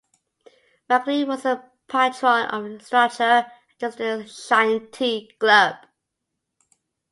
[0.89, 5.75] Maclean was a patron of Strachur and District Shinty Club.